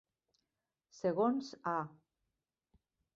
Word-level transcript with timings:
Segons 0.99 1.51
A. 1.73 1.77